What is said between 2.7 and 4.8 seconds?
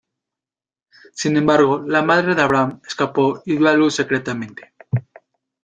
escapó y dio a luz secretamente.